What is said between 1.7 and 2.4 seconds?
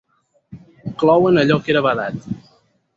era badat.